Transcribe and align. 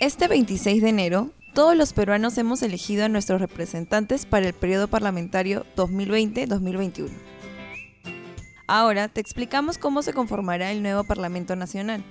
Este 0.00 0.28
26 0.28 0.80
de 0.80 0.90
enero, 0.90 1.30
todos 1.54 1.76
los 1.76 1.92
peruanos 1.92 2.38
hemos 2.38 2.62
elegido 2.62 3.04
a 3.04 3.08
nuestros 3.08 3.40
representantes 3.40 4.26
para 4.26 4.46
el 4.46 4.52
periodo 4.52 4.86
parlamentario 4.86 5.66
2020-2021. 5.74 7.08
Ahora 8.68 9.08
te 9.08 9.20
explicamos 9.20 9.76
cómo 9.76 10.02
se 10.02 10.12
conformará 10.12 10.70
el 10.70 10.84
nuevo 10.84 11.02
Parlamento 11.02 11.56
Nacional. 11.56 12.04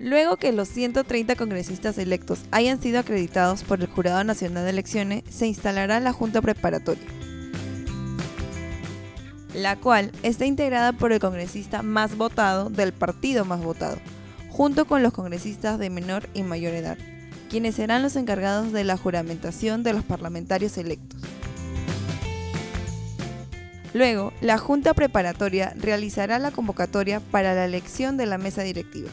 Luego 0.00 0.36
que 0.36 0.50
los 0.50 0.66
130 0.66 1.36
congresistas 1.36 1.96
electos 1.98 2.40
hayan 2.50 2.82
sido 2.82 2.98
acreditados 2.98 3.62
por 3.62 3.80
el 3.80 3.86
Jurado 3.86 4.24
Nacional 4.24 4.64
de 4.64 4.70
Elecciones, 4.70 5.22
se 5.30 5.46
instalará 5.46 6.00
la 6.00 6.12
Junta 6.12 6.42
Preparatoria, 6.42 7.06
la 9.54 9.76
cual 9.76 10.10
está 10.24 10.44
integrada 10.44 10.92
por 10.92 11.12
el 11.12 11.20
congresista 11.20 11.82
más 11.82 12.16
votado 12.16 12.68
del 12.68 12.92
partido 12.92 13.44
más 13.44 13.62
votado, 13.62 13.98
junto 14.48 14.86
con 14.86 15.02
los 15.02 15.12
congresistas 15.12 15.78
de 15.78 15.90
menor 15.90 16.28
y 16.34 16.42
mayor 16.42 16.74
edad, 16.74 16.98
quienes 17.48 17.76
serán 17.76 18.02
los 18.02 18.16
encargados 18.16 18.72
de 18.72 18.84
la 18.84 18.96
juramentación 18.96 19.82
de 19.82 19.92
los 19.92 20.04
parlamentarios 20.04 20.76
electos. 20.78 21.20
Luego, 23.94 24.32
la 24.40 24.58
Junta 24.58 24.94
Preparatoria 24.94 25.72
realizará 25.76 26.38
la 26.38 26.50
convocatoria 26.50 27.20
para 27.20 27.54
la 27.54 27.64
elección 27.64 28.16
de 28.16 28.26
la 28.26 28.38
mesa 28.38 28.62
directiva, 28.62 29.08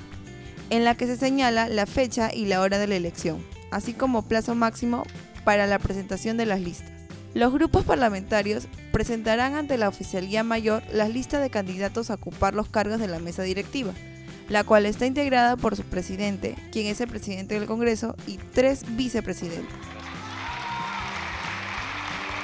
en 0.69 0.83
la 0.83 0.95
que 0.95 1.07
se 1.07 1.15
señala 1.15 1.69
la 1.69 1.85
fecha 1.85 2.33
y 2.33 2.45
la 2.45 2.61
hora 2.61 2.77
de 2.77 2.87
la 2.87 2.95
elección, 2.95 3.43
así 3.71 3.93
como 3.93 4.27
plazo 4.27 4.53
máximo 4.53 5.03
para 5.43 5.65
la 5.67 5.79
presentación 5.79 6.37
de 6.37 6.45
las 6.45 6.59
listas. 6.59 6.91
Los 7.33 7.51
grupos 7.51 7.83
parlamentarios 7.83 8.67
presentarán 8.91 9.55
ante 9.55 9.77
la 9.77 9.89
Oficialía 9.89 10.43
Mayor 10.43 10.83
las 10.91 11.09
listas 11.09 11.41
de 11.41 11.49
candidatos 11.49 12.09
a 12.09 12.15
ocupar 12.15 12.53
los 12.53 12.69
cargos 12.69 12.99
de 12.99 13.07
la 13.07 13.19
mesa 13.19 13.43
directiva, 13.43 13.93
la 14.49 14.63
cual 14.63 14.85
está 14.85 15.05
integrada 15.05 15.57
por 15.57 15.75
su 15.75 15.83
presidente, 15.83 16.55
quien 16.71 16.87
es 16.87 17.01
el 17.01 17.07
presidente 17.07 17.55
del 17.55 17.67
Congreso, 17.67 18.15
y 18.27 18.37
tres 18.37 18.83
vicepresidentes. 18.95 19.73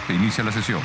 Se 0.07 0.13
inicia 0.13 0.43
la 0.43 0.51
sesión. 0.51 0.81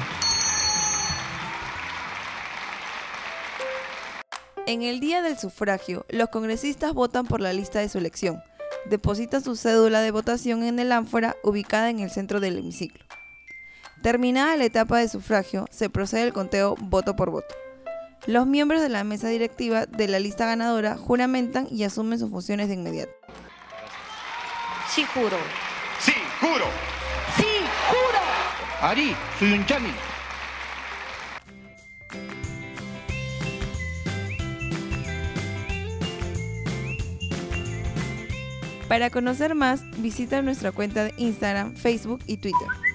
En 4.67 4.83
el 4.83 4.99
día 4.99 5.23
del 5.23 5.39
sufragio, 5.39 6.05
los 6.09 6.29
congresistas 6.29 6.93
votan 6.93 7.25
por 7.27 7.41
la 7.41 7.53
lista 7.53 7.79
de 7.79 7.89
su 7.89 7.99
elección. 7.99 8.43
Depositan 8.91 9.43
su 9.43 9.57
cédula 9.57 10.01
de 10.01 10.11
votación 10.11 10.65
en 10.65 10.79
el 10.79 10.93
ánfora 10.93 11.37
ubicada 11.45 11.89
en 11.89 12.01
el 12.01 12.11
centro 12.11 12.41
del 12.41 12.59
hemiciclo. 12.59 13.05
Terminada 14.03 14.57
la 14.57 14.65
etapa 14.65 14.99
de 14.99 15.09
sufragio, 15.09 15.67
se 15.71 15.89
procede 15.89 16.25
el 16.25 16.33
conteo 16.33 16.75
voto 16.79 17.17
por 17.17 17.31
voto. 17.31 17.55
Los 18.25 18.47
miembros 18.47 18.81
de 18.81 18.89
la 18.89 19.05
mesa 19.05 19.29
directiva 19.29 19.87
de 19.87 20.09
la 20.09 20.19
lista 20.19 20.47
ganadora 20.47 20.97
juramentan 20.97 21.69
y 21.71 21.85
asumen 21.85 22.19
sus 22.19 22.31
funciones 22.31 22.69
de 22.69 22.75
inmediato. 22.75 23.13
Sí 24.89 25.05
juro. 25.15 25.37
Sí, 26.01 26.13
juro. 26.41 26.65
Sí 27.37 27.47
juro. 27.91 28.21
Ari, 28.81 29.15
Suyunchani. 29.39 29.91
Para 38.89 39.11
conocer 39.11 39.55
más, 39.55 39.83
visita 40.01 40.43
nuestra 40.43 40.71
cuenta 40.73 41.05
de 41.05 41.15
Instagram, 41.17 41.75
Facebook 41.75 42.21
y 42.27 42.37
Twitter. 42.37 42.86